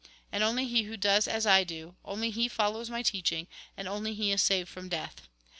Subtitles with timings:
[0.31, 3.45] And only he who does as I do, only he follows my teaching,
[3.77, 5.29] and only he is saved from death.